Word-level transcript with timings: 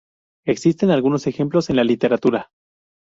Existen 0.47 0.89
algunos 0.89 1.27
ejemplos 1.27 1.69
en 1.69 1.75
la 1.75 1.83
literatura. 1.83 2.49